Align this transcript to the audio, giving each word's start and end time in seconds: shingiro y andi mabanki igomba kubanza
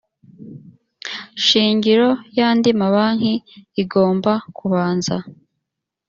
shingiro 1.45 2.09
y 2.35 2.39
andi 2.47 2.69
mabanki 2.81 3.33
igomba 3.81 4.33
kubanza 4.57 5.15